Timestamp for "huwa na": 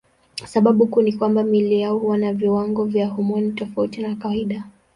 1.97-2.33